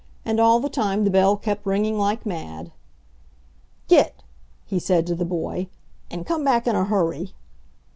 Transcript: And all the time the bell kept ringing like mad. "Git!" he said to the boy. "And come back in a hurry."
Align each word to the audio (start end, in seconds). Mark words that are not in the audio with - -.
And 0.25 0.39
all 0.39 0.59
the 0.59 0.67
time 0.67 1.03
the 1.03 1.11
bell 1.11 1.37
kept 1.37 1.63
ringing 1.63 1.95
like 1.95 2.25
mad. 2.25 2.71
"Git!" 3.87 4.23
he 4.65 4.79
said 4.79 5.05
to 5.05 5.13
the 5.13 5.25
boy. 5.25 5.67
"And 6.09 6.25
come 6.25 6.43
back 6.43 6.65
in 6.65 6.75
a 6.75 6.85
hurry." 6.85 7.33